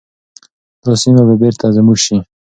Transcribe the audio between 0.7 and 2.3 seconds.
دا سیمي به بیرته زموږ شي.